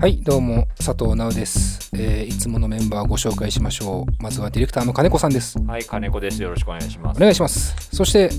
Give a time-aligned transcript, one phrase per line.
[0.00, 4.22] はい、どうも、佐藤直です、えーいつものメンバーをご紹介しましょう。
[4.22, 5.58] まずはディレクターの金子さんです。
[5.62, 6.42] はい、金子です。
[6.42, 7.18] よろしくお願いします。
[7.18, 7.76] お願いします。
[7.94, 8.30] そして、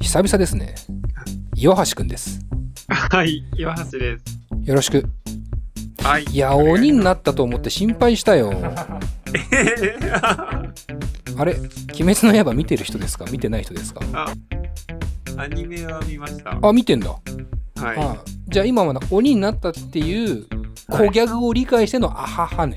[0.00, 0.74] 久々ですね。
[1.54, 2.40] 岩橋くんです。
[2.88, 4.24] はい、岩橋です。
[4.64, 5.04] よろしく。
[6.02, 6.24] はい。
[6.24, 8.54] いや、鬼になったと思って心配したよ。
[11.38, 11.56] あれ、
[12.00, 13.26] 鬼滅の刃見てる人ですか？
[13.30, 14.00] 見てない人ですか？
[15.36, 16.58] アニメは見ました。
[16.62, 17.10] あ、見てんだ。
[17.10, 17.18] は
[17.78, 18.16] あ
[18.48, 20.46] じゃあ今はな鬼になったっていう
[20.88, 22.76] 小ギャグを理解してのあははね。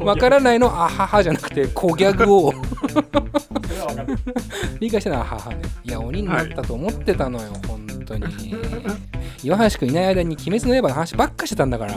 [0.00, 2.52] わからないのあははじゃなくて小ギャグを
[4.78, 5.62] 理解してのあははね。
[5.84, 8.26] いや、鬼になったと思ってたのよ、本当に。
[9.42, 11.94] 岩橋くんいない間に鬼滅の刃の話ばっかしてたんだから。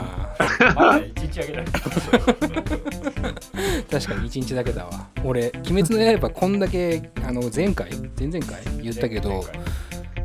[3.90, 5.08] 確かに一日だけだわ。
[5.24, 9.44] 俺、鬼滅の刃こんだけ、あの、前回前々回言ったけど、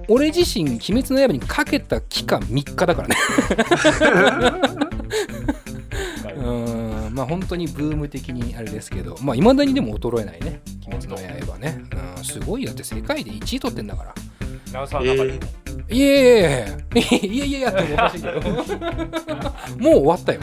[0.08, 3.16] 俺自身、鬼滅の刃にかけた期間3日だからね。
[6.36, 11.16] うーん、まあ本当にブーム的にあれですけど、まあ未だにでも衰えないね、鬼滅の
[11.52, 11.82] 刃ね。
[12.18, 14.14] うん、すごいよだって世界で1位取ってんだから。
[14.72, 15.38] なおさんの中でも。
[15.88, 16.40] いやいやいや
[16.96, 18.40] いやいやいやってもおかしいけど。
[19.78, 20.40] もう終わったよ。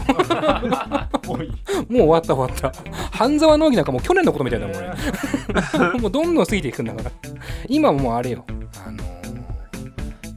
[1.27, 1.37] もう
[1.89, 2.71] 終わった終わった。
[3.11, 4.89] 半沢直樹なんかもう去年のことみたいだもん俺。
[5.99, 7.11] もうどんどん過ぎていくんだから。
[7.67, 8.45] 今はもうあれよ。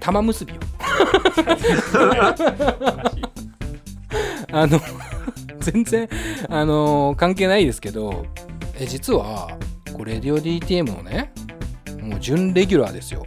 [0.07, 0.61] あのー、玉結びよ。
[4.53, 4.81] あの、
[5.61, 6.09] 全然、
[6.49, 8.25] あのー関係ないですけど、
[8.79, 9.59] え実は、
[9.93, 11.33] これ、レディオ DTM のね、
[12.01, 13.27] もう準レギュラーですよ。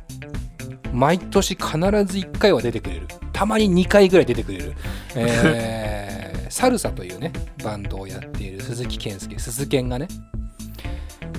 [0.94, 3.08] 毎年必ず1回は出てくれる。
[3.33, 4.73] たまに2回ぐらい出てくれる。
[5.16, 7.31] えー、 サルサというね、
[7.64, 10.08] バンドをやっている鈴木健介、鈴健がね、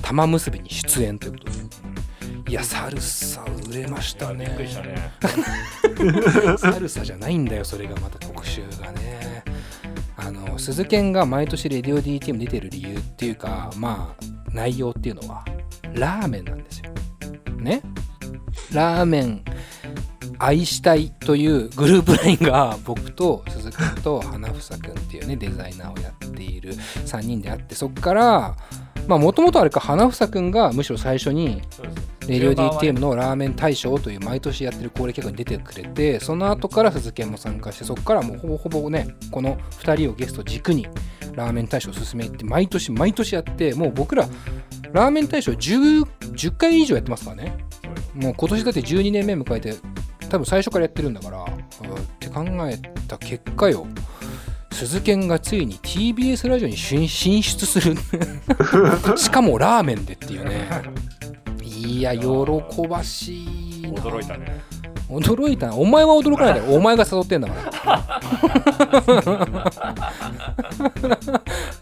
[0.01, 1.60] 玉結びに出演ということで。
[2.51, 4.45] いや、サルサ売れましたね。
[4.45, 6.57] びっくりしたね。
[6.59, 9.41] サルサじゃないんだよ、それがまた特集がね。
[10.17, 15.45] あの、鈴研が毎年レディオ DTM 出てる理由っていうか、まあ、内容っていうのは、
[15.93, 16.91] ラーメンなんですよ。
[17.55, 17.81] ね？
[18.73, 19.45] ラーメン
[20.37, 28.55] 愛したいというグループラインが僕と鈴木君と花房君っていうねデザイナーをやっている3人であってそっから
[29.07, 31.61] まあもともとあれか花房君がむしろ最初に
[32.39, 32.55] そうです。
[32.55, 40.87] レディオ DTM のラーメン大賞という毎年やってる恒例企画に出てくれてその後から鈴研も参加してそこからもうほぼほぼねこの2人をゲスト軸に
[41.33, 44.27] ラーメン大賞を進めて毎年毎年やってもう僕ら
[44.91, 47.57] ラーメン大賞 10, 10回以上やってますからね。
[48.13, 49.73] もう今年だって12年目迎えて
[50.29, 52.77] 多分最初からやってるんだからうんって考え
[53.07, 53.87] た結果よ。
[54.71, 57.95] 鈴研がついに TBS ラジオに進進出する。
[59.15, 60.67] しかもラーメンでっていうね
[61.87, 62.27] いや喜
[62.87, 64.01] ばしいな。
[64.01, 64.61] 驚いたね。
[65.09, 65.75] 驚いたな。
[65.75, 66.61] お前は驚かないで。
[66.75, 67.53] お前が誘ってんだか
[67.85, 69.71] ら。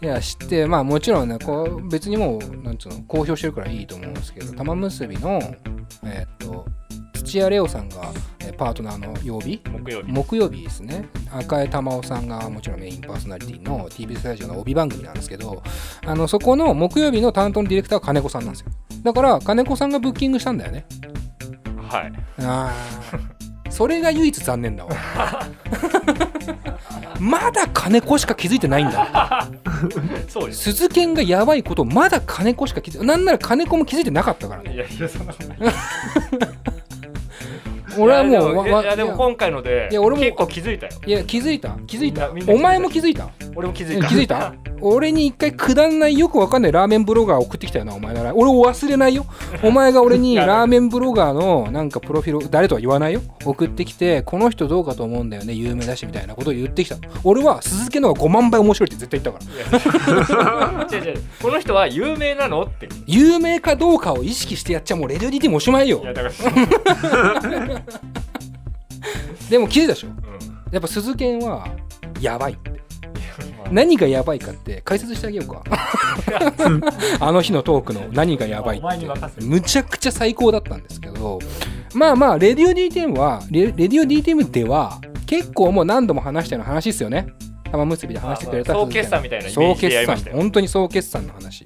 [0.02, 5.40] いや知ってまあもちろんねこう別にもうなんつうの公表してるからいいと思うんですけど玉結びの
[6.04, 6.64] えーっと
[7.22, 7.96] 土屋レオさんが
[8.40, 9.60] えーパートナーの曜日？
[9.70, 10.12] 木曜日。
[10.12, 15.62] 木曜日ですね赤江玉緒さんがもちろんメインパーソナリティの TBS ラジオの帯番組なんですけど
[16.04, 18.66] あのそこの木曜日の担当のディレクターは金子さんなんですよ
[19.02, 20.84] だから金子さんがブッキングしたんだよね
[21.88, 22.12] はい。
[22.40, 24.90] あーそれが唯一残念だわ
[27.20, 29.46] まだ金子しか気づいてないんだ
[30.28, 30.72] そうです。
[30.72, 35.58] 鈴研がやばいことまだ金子しか気づいてなんなら金子も気づいてなかったからねいやいや、そんなことない。
[38.00, 40.92] 俺はもういやでも今回ので、結構気づいたよ。
[41.06, 41.76] いや気づいた。
[41.86, 42.30] 気づいた。
[42.52, 43.28] お前も気づいた？
[43.54, 44.08] 俺も気づいた。
[44.08, 44.54] 気づいた？
[44.82, 48.34] 俺に一回くだんないよくわかんないラーメンブロガー送ってきたよなお前なら。
[48.34, 49.26] 俺を忘れないよ。
[49.62, 53.22] お前が俺にラーメンブロガーのなんかプロフィール誰とは言わないよ。
[53.44, 60.86] 送ってきてこの人どうかと思うんだよね有名だしみたいなことを言ってきた俺は鈴木の方が5万倍面白いって絶対言ったから。
[60.98, 61.22] 違う違う。
[61.42, 62.86] この人は有名なのって。
[63.06, 66.00] い有名かどうかを意識してやっちゃもうレディオ DT もおしまいよ。
[66.04, 67.82] や、だから、
[69.50, 70.08] でも気づいたでしょ。
[70.08, 70.14] うん。
[70.72, 71.68] やっぱ鈴研は
[72.20, 72.70] やばいって。
[72.70, 72.89] まあ
[73.70, 75.62] 何がやばいかって解説してあげようか。
[77.20, 79.44] あの日のトークの何がやばいって。
[79.44, 81.38] むちゃくちゃ最高だったんですけど
[81.94, 87.26] まあまあレディオ DTM はレレディオ DTM では結構もう何度も話したような話ですよね。
[87.70, 90.16] 玉結びで話してくれた総決算みたいな総決算。
[90.32, 91.64] 本当に総決算の話。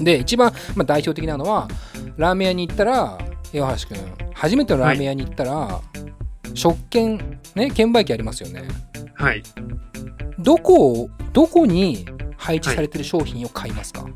[0.00, 1.68] で一番、まあ、代表的なのは
[2.16, 3.18] ラーメン屋に行ったら
[3.52, 4.24] 岩橋君。
[4.34, 5.80] 初めてのラーメン屋に行ったら、
[6.54, 8.64] 食券ね券売機ありますよね。
[9.14, 9.42] はい。
[10.44, 12.06] どこをどこに
[12.36, 14.06] 配置されてる商品を買いますか、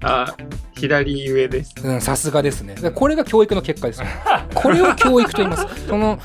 [0.00, 0.36] あ、
[0.76, 1.74] 左上です。
[1.82, 2.76] うん、さすがですね。
[2.94, 4.06] これが教育の結果ですよ。
[4.54, 5.86] これを教育と言います。
[5.88, 6.20] その、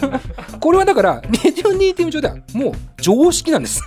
[0.60, 2.72] これはだから、レディオニーティム上ではもう
[3.02, 3.82] 常識なんです。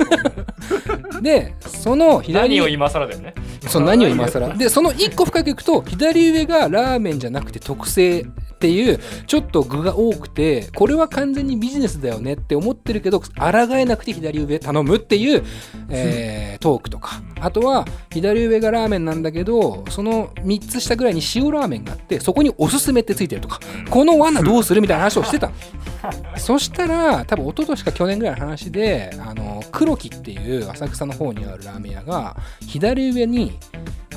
[1.24, 3.34] で、その左何を今更だよね。
[3.72, 4.54] その何を今更？
[4.56, 8.26] でその一個深くいくと左上がラーメンじゃなくて特製っ
[8.60, 13.28] ていうちょっと具が多くてこれは完全にビジネスだよねって思ってるけど抗
[13.76, 15.44] えなくて左上頼むっていう、
[15.90, 17.22] えートークとか。
[17.42, 23.60] あとは左上がラーメンなんだけどその3つ下ぐらいに塩ラーメンがあってそこにおすすめってついてるとか。
[23.90, 25.48] この罠どうするみたいな話をしてた。
[25.48, 25.54] の
[26.38, 32.36] そしたら多分一昨年か去年ぐらいの話であの黒木っていう浅草の方にあるラーメン屋が
[32.66, 33.58] 左上に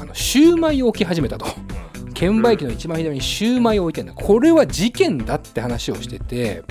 [0.00, 1.46] あのシューマイを置き始めたと。
[2.14, 4.12] 券売機の一番左にシューマイを置いてんだ。
[4.12, 6.62] これは事件だって話をしてて。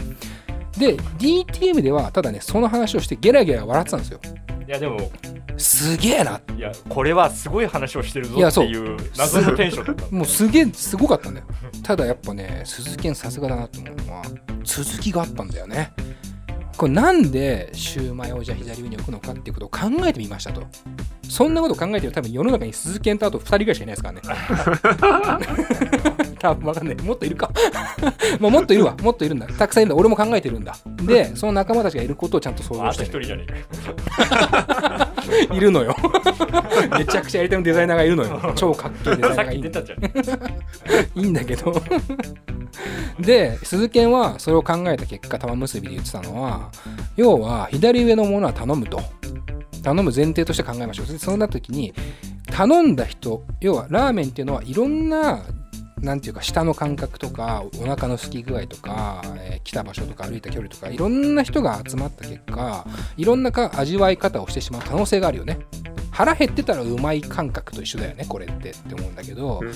[0.78, 4.20] で DTM ではただねその話をしてゲラゲラ笑ってたんですよ。
[4.68, 5.12] いやでも
[5.84, 6.40] すげえな。
[6.58, 10.06] いやこれはすごい話をしてるぞっていう謎のテンションだった。
[10.16, 11.46] もうすげえすごかったんだよ
[11.84, 14.22] ただやっぱね鈴木さすがだなと思うのは
[14.64, 15.92] 続きがあったんだよね。
[16.78, 20.64] これなんでシューマイをじゃあ左上に置くのかっていうことを考えてみましたと。
[21.30, 25.44] そんなこと考えてる多分世の中に鈴木とあと2人ぐらいしかいないですからね。
[26.40, 26.96] 多分わかんない。
[26.98, 27.50] もっといるか。
[28.40, 28.96] まあもっといるわ。
[29.02, 29.48] もっといるんだ。
[29.48, 30.00] たくさんいるんだ。
[30.00, 30.76] 俺も考えてるんだ。
[31.04, 33.12] でその仲間たちがいることをちゃんと想あ像してる。
[33.12, 34.98] と一人じゃねえか。
[35.00, 35.03] よ。
[35.54, 35.96] いるのよ。
[36.98, 38.54] めちゃくちゃやり手のデザイナーがいるのよ。
[38.56, 39.72] 超かっけえデザイナーがいる。
[41.16, 41.74] いいんだけど。
[43.20, 46.72] で鈴研はそれを考えた結果玉結びで言ってたのは
[47.16, 49.02] 要は左上のものは頼むと。
[49.84, 51.08] 頼む前提として考えましょう。
[51.08, 51.94] でそうなった時に
[52.48, 55.44] 頼んだ人要はラーメンっていうのはいろんな
[56.04, 62.86] なんていうか舌の感覚とかお腹の空き具合とか、えー来た場所とか歩いた距離とかいろんな人が集まった結果
[63.16, 65.60] いろんなか味わい方をしてしまう可能性があるよね。
[66.12, 69.72] 腹減ってたらうまい感覚と一緒だよねこれってって思うんだけど、うん。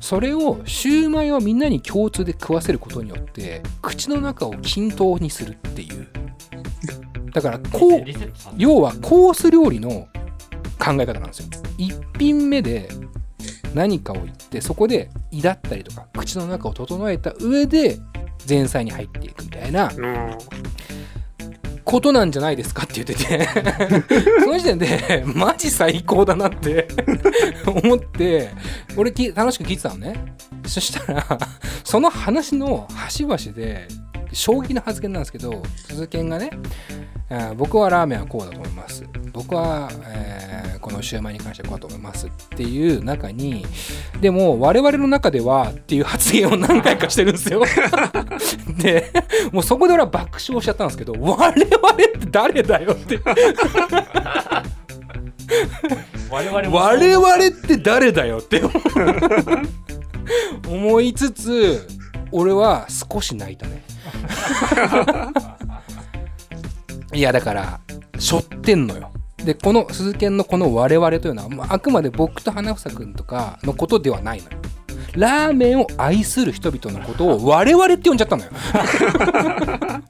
[0.00, 6.08] それをシューマイをみんなに共通で食わせることによって口の中を均等にするっていう。
[7.32, 8.04] だからこう
[8.56, 10.08] 要はコース料理の
[10.78, 11.48] 考え方なんですよ。
[11.78, 12.88] 1品目で
[13.74, 17.98] 何かを言ってそこで胃だったりとか口の中を整えた上で
[18.48, 19.90] 前菜に入っていくみたいな
[21.84, 23.48] ことなんじゃないですかって言ってて
[24.40, 26.88] その時点でマジ最高だなって
[27.66, 28.50] 思って
[28.96, 30.14] 俺楽しく聞いてたのね。
[30.66, 31.26] そしたら
[31.82, 33.88] その話の端々で
[34.32, 36.50] 衝撃の発言なんですけど鈴研がね
[37.56, 39.04] 僕はラーメンはこうだと思います。
[39.32, 40.49] 僕は、えー
[40.80, 43.64] このシューマイに関してはこうだと思いますっていう中に
[44.20, 47.62] でも我々の中ではっていう発言を何回かしてるんですよ。
[48.78, 49.12] で
[49.52, 53.20] もうそこで俺は爆笑しちゃったんですけど我々って誰だよって。
[56.30, 58.62] 我々も我々って誰だよって。
[60.68, 61.86] 思いつつ
[62.32, 63.82] 俺は少し泣いたね。
[67.12, 67.80] いやだから
[68.18, 69.10] しょってんのよ
[69.44, 74.58] でこの鈴研のこの我々というのは、まあ、あくまで僕と花房君とかのことではないのよ。
[75.14, 78.50] ラーメンを愛する人々のことを我々って呼んじゃったのよ。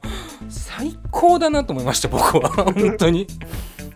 [0.48, 2.50] 最高だなと思いました僕は。
[2.50, 3.26] 本当に。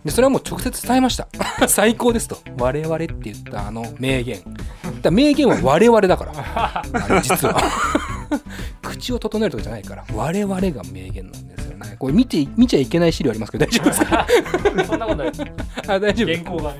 [0.03, 1.27] でそれはもう直接伝えました。
[1.67, 2.37] 最高ですと。
[2.59, 4.41] 我々って言ったあの名言。
[5.01, 6.33] だ名言は我々だから。
[6.35, 7.61] あれ実は。
[8.81, 11.54] 口を整えるとかじゃないから我々が名言なんです
[11.85, 14.27] よねこれ見て見ちゃいけない資料ありますけど大丈夫ですか？
[14.85, 15.31] そんなことない。
[15.87, 16.27] あ大丈夫。
[16.33, 16.79] 原稿がね。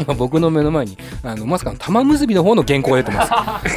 [0.00, 3.32] 今僕の目の前にあのまさかの玉結びの方の原稿が出てます。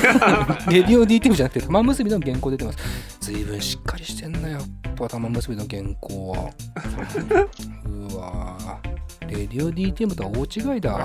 [0.70, 2.78] レディオ DTM じゃなくて玉結びの原稿出てます。
[3.22, 4.62] 随分しっかりしてんなやっ
[4.96, 6.38] ぱ玉結びの原稿は。
[8.14, 9.01] うわー
[9.32, 11.00] レディオ DTM とは大違いだ。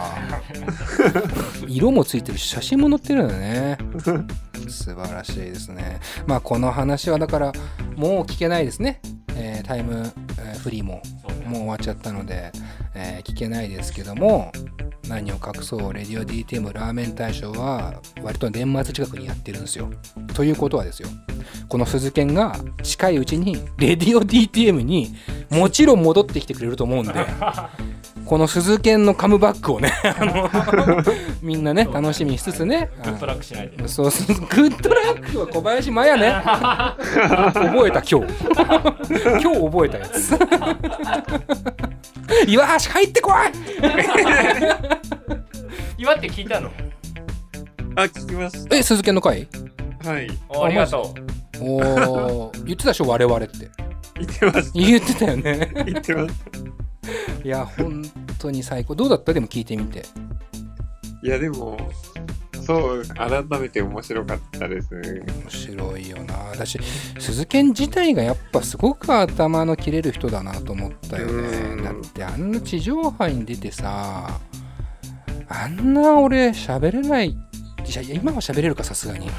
[1.69, 3.79] 色もついてるし写真も載ってるんだね。
[4.69, 6.01] 素晴らしいですね。
[6.27, 7.53] まあこの話はだから
[7.97, 9.01] もう聞けないですね、
[9.37, 11.01] えータイム、えーフリーも。
[11.47, 12.51] もう終わっちゃったので、
[12.95, 14.51] えー聞けないですけども
[15.09, 15.93] 何を隠そう。
[15.93, 19.89] レディオ DTM ラーメン大賞は割と年末近くにやってるんですよ。
[20.35, 21.09] ということはですよ。
[21.69, 25.15] この鈴研が近いうちにレディオ DTM に
[25.51, 27.13] もちろん戻ってきてくれると思うんで
[28.27, 30.51] この鈴研のカムバックをね あの
[31.43, 32.91] みんなね楽しみにしつつね。
[33.05, 33.87] グッドラックしないで。
[33.87, 34.37] そうそう。
[34.37, 36.33] グッドラックは小林麻也ね。
[37.55, 38.35] 覚えた今日。
[39.41, 40.37] 今日覚えたやつ。
[42.49, 43.35] 岩橋入ってこい！
[45.99, 46.71] 岩って聞いたの？
[47.95, 49.47] あ、聞きましえ鈴研の回？
[50.03, 50.11] た。
[50.11, 50.29] はい。
[50.49, 51.15] おありがと
[51.61, 51.65] う。
[51.65, 52.65] おー。
[52.65, 53.07] 言ってたでしょ？
[53.07, 53.71] 我々って。
[54.19, 55.71] 言ってまし言ってたよね。
[55.75, 55.85] た。
[55.85, 56.35] 言ってまし
[57.45, 58.03] いや本
[58.39, 58.95] 当に最高。
[58.95, 59.33] どうだった？
[59.33, 60.03] でも聞いてみて。
[60.03, 60.09] た。
[61.23, 61.77] いや、でも、
[62.65, 64.95] そう、改めて面白かったです。
[64.95, 65.23] ね。
[65.45, 66.53] 面白いよな。
[66.57, 66.79] だし
[67.19, 71.33] 鈴研自体がやっぱすごく頭の切れる人だなと思ったよう
[71.75, 71.77] ん。
[71.79, 74.41] ねだってあんな地上波に出てさ
[75.49, 77.37] あんな俺喋れない
[77.89, 79.31] いや今は喋れるかさすがに。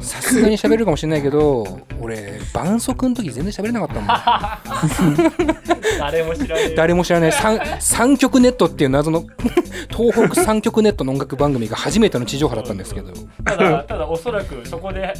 [0.00, 5.58] さすがに喋れるかもしれないけど俺伴奏の時全然喋れなかったもん。
[5.98, 9.24] 誰も知らない誰も知らない三三極ネットっていう謎の
[9.96, 13.12] 東北三極ネットの音楽番組が初めての地上波だったんですけど。
[13.44, 15.12] ただただおそらくそこで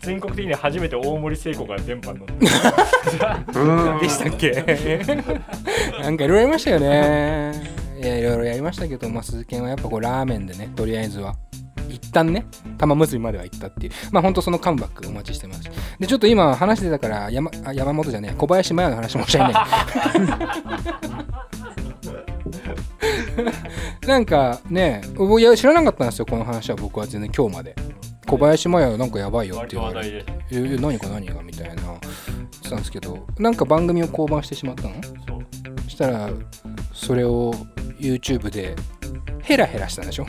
[0.00, 3.98] 全国的に初めて大森聖子が電波に乗ってうん。
[4.00, 4.52] でしたっけ？
[6.02, 7.52] なんかいろいろやりましたよね。
[7.98, 11.34] いやいろいろやりましたけど、まあ、鈴研はやっぱこうラーメンでねとりあえずは
[11.88, 12.46] 一旦ね
[12.78, 13.92] 玉結びまでは行ったっていう。
[14.12, 15.62] まあ本当そのカムバックお待ちしてます。
[15.98, 18.34] でちょっと今話してたから山あ山本じゃねえ。
[18.36, 19.66] 小林麻也の話申し訳ない
[24.06, 26.76] なんかね僕いや知らなかったんですよこの話は。
[26.76, 27.74] 僕は全然今日まで。
[28.28, 30.32] 小林麻也なんかやばいよって割言われて。
[30.50, 31.82] ええ何か何がみたいな。
[31.82, 31.98] 言っ
[32.62, 34.94] てたんですけどなんか番組を降板してしまったの？
[35.84, 36.30] そしたら
[36.92, 37.54] それを
[38.00, 38.74] YouTube で
[39.46, 40.26] ヘラヘラしたんでしょ？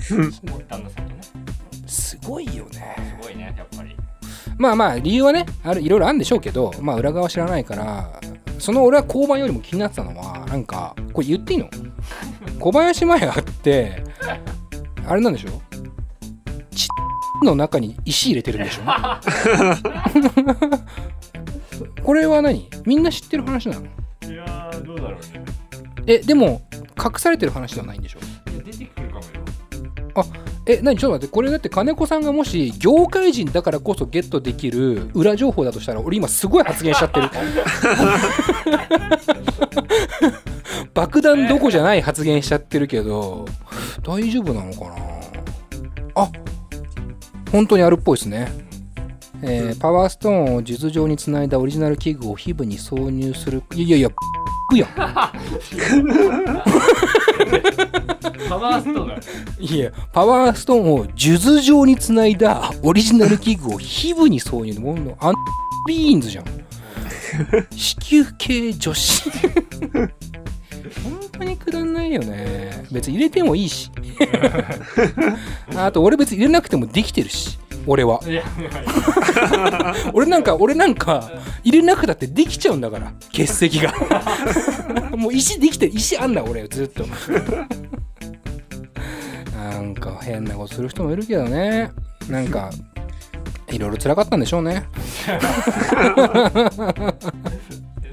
[0.00, 0.32] そう
[0.68, 1.20] 旦那さんとね。
[1.86, 3.94] すごいよねすごいねやっぱり。
[4.58, 8.20] まあまあ理由はねあるいろいろあるんでしょうけどまあ裏側知らないから
[8.58, 11.68] その俺は交番よりも気になってたのはなんかこれ言っていいの？
[12.58, 14.02] 小林麻也って
[15.06, 15.50] あれなんでしょ？
[16.74, 16.88] ち
[17.44, 18.82] の中に石入れてるんでしょ？
[22.02, 22.68] これは何？
[22.86, 23.82] みんな知ってる話なの？
[23.82, 23.84] い
[24.34, 25.44] やーどうだろうね。
[26.06, 26.62] えでも
[26.98, 28.20] 隠されてる話ではないんでしょ？
[28.64, 29.26] 出てくるかもよ。
[30.68, 30.96] え何？
[30.98, 31.32] ちょっと待って。
[31.32, 37.30] これだって金子さんがもし業界人だからこそゲットできる裏情報だとしたら俺今すごい発言しちゃってる。
[40.94, 43.44] 爆弾どこじゃない発言しちゃってるけど
[44.02, 44.94] 大丈夫なのかな？
[46.14, 46.30] あ
[47.52, 48.50] 本当にあるっぽいですね。
[49.42, 53.62] えーパワーストーンを数珠状につないだオリジナル器具を皮膚に挿入する。
[53.74, 54.08] いやいや
[54.74, 56.06] いややん
[58.48, 59.20] パワーストーンだね
[59.58, 64.78] いや、パワーストーンを数珠状につないだオリジナル器具を皮膚に挿入。
[64.78, 65.34] もうアン
[65.88, 66.44] ビーンズじゃん。
[67.70, 69.30] 子宮系女子。
[71.02, 72.86] 本当にくだんないよね。
[72.90, 73.90] 別に入れてもいいし。
[75.76, 77.58] あと、俺別に入れなくてもできてるし。
[77.86, 78.20] 俺は。
[80.12, 81.30] 俺なんか、俺なんか、
[81.64, 83.12] 入れなくたってできちゃうんだから。
[83.32, 83.94] 結石が。
[85.16, 85.92] もう石できてる。
[85.94, 87.04] 石あんだ、俺、ずっと。
[89.56, 91.92] なんか変なことする人もいるけどね。
[92.28, 92.70] なんか、
[93.70, 94.84] いろいろ辛かったんでしょうね。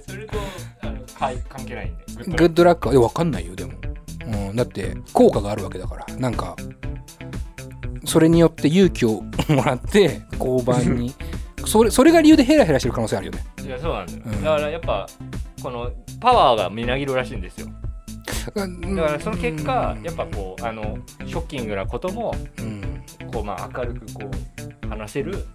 [0.07, 0.37] それと
[1.49, 3.73] 関係ないんでググッドラックは、いや、わかんないよ、でも。
[4.25, 6.05] うん、だって、効果があるわけだから。
[6.17, 6.55] なんか、
[8.05, 11.13] それによって勇気をもらって、交番に。
[11.65, 13.39] それそれが理由でヘラヘラしてる可能性あるよね。
[13.65, 15.07] いやそうなんだよ、うんだからやっぱ
[15.61, 17.67] このパワーがみなぎるらしいんですよ
[18.53, 22.81] だだからその結果やっぱこうあのショッキングなこともうん。
[23.31, 24.29] こうまあ明るくこ
[24.85, 25.45] う話せる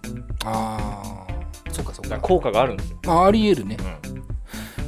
[0.43, 2.17] ああ、そうかそうか。
[2.17, 3.77] 効果があるんですよ、あありえるね。
[4.03, 4.18] うん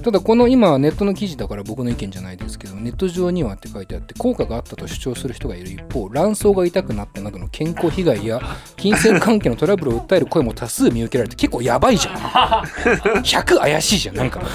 [0.04, 8.42] ただこの今ネットの記事だから僕の意見じゃないですけどネット上にはって書いてあって効果があったと主張する人がいる一方卵巣が痛くなったなどの健康被害や
[8.78, 12.16] 金銭関係のトラブルを訴える声も多数見受けられて結構やばいじゃん。
[13.22, 14.42] 100怪しいじゃんなんか。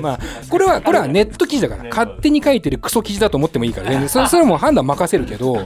[0.00, 0.18] まあ
[0.48, 5.64] これはこれはネット記事だから勝手に書いてるクソ記事だと思ってもいいから全然それそれはもう判断任せるけど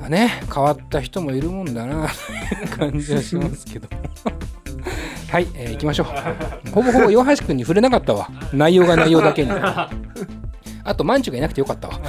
[0.00, 3.88] まあね変わった人もいるもんだなという感じはしますけど
[5.30, 6.06] はい、えー行きましょう。
[6.70, 8.28] ほぼほぼ岩橋君に触れなかったわ。
[8.52, 9.50] 内容が内容だけに。
[10.84, 11.94] あとマンチュがいなくてよかったわ。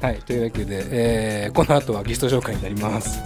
[0.00, 3.18] はいというわけで、えーこの後はゲスト紹介になります。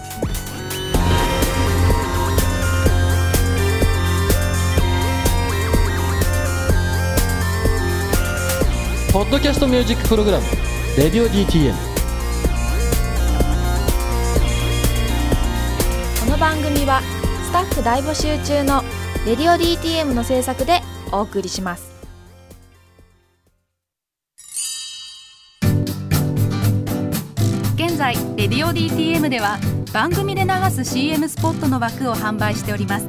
[9.12, 10.46] ポッドキャストミュージックプログラム
[10.96, 11.74] 「レディオ DTM」
[16.40, 17.02] 番組は
[17.44, 18.82] スタッフ大募集中の
[19.26, 20.80] 「レディオ DTM」の制作で
[21.12, 21.90] お送りします。
[27.74, 29.58] 現在「レディオ DTM」では
[29.92, 33.06] 番組で流す CM スポットの枠を販売しております。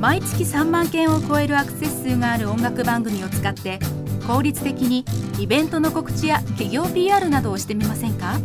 [0.00, 3.78] 毎月3万件を超えるアクセス数がある音楽番組を使って
[4.26, 5.04] 効率的に
[5.38, 8.40] イベントの告知や企業 PR などをしてみませんか？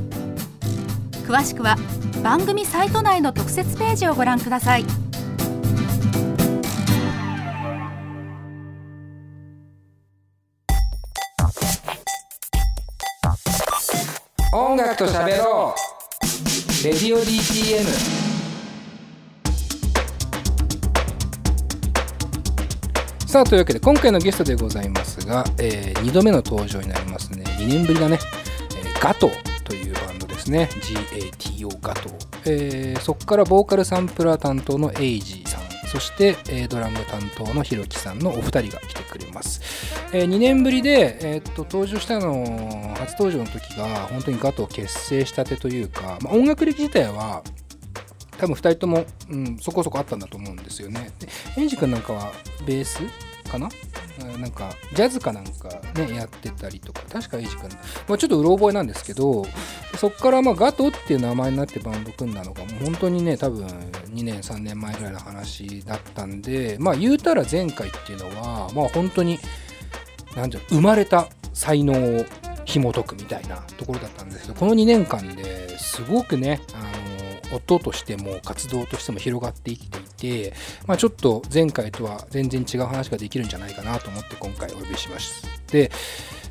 [1.26, 1.76] 詳しくは
[2.24, 4.86] 番組サイト内の特設ページをご覧ください。
[14.54, 16.84] 音楽と喋ろう。
[16.86, 17.84] レディオ DTM
[23.28, 27.44] さあというわけで今回のゲストでございますが、え2度目の登場になりますね。
[27.60, 28.18] 2年ぶりだね、
[28.78, 29.55] えーガトー。
[30.46, 30.70] ですね。
[30.72, 35.66] GATO ガトー、えーそこからボーカルサンプラー担当のエイジさん。
[35.88, 39.62] そして、えードラム担当のひろきさんのお二人が来てくれます、
[40.12, 47.44] え2年ぶりで、えーっと登場したの初登場の時が本当にガトー結成したてというか、まあ、音楽歴自体は
[48.38, 51.12] 多分2人とも、うん、そこそこあったんだと思うんですよね。
[51.20, 52.34] で、エンジ君なんかは
[52.66, 53.00] ベース
[53.50, 53.68] かな？
[53.68, 54.05] うん
[54.40, 57.70] なんか、ジャズかなんかね、やってたりとか、確かエイジ君、
[58.08, 59.46] まあ、ちょっとうろ覚えなんですけど、
[59.98, 69.40] そこからまあガトっていう名前になってバンド組んだのが、もう本当にね、多分2年、3年前ぐらいの話だったんで、まあ言うたら前回っていうのは、まあ本当に、
[70.36, 72.26] なんていうの、生まれた才能を
[72.66, 76.92] 紐解くみたいなところだったんですけどこの2年間ですごくねあ
[77.56, 80.54] 音としても活動としても広がっていっていて、
[80.88, 85.92] まあ、ちょっと前回とは全然違う話ができるんじゃないかなと思って今回お呼びしまして、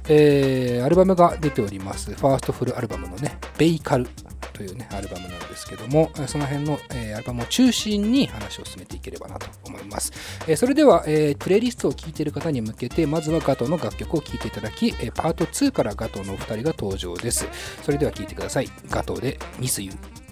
[0.08, 2.12] えーアルバムが出ております。
[2.12, 4.06] ファーストフルアルバムのね「ベイカル」
[4.52, 10.12] というねアルバムなんですけどもその辺の、えーアルバムを中心に話を進めていければなと思います。
[10.46, 17.48] えーそれでは、えープレイリストを聴いている方に向けてまずはガトーの楽曲を聴いていただき、えーパート2からガトーのお二人が登場です。
[17.82, 18.68] それでは聴いてください。
[18.90, 20.23] ガトーで「ミスユー。